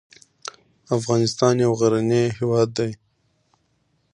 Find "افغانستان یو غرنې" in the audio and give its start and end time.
0.97-2.23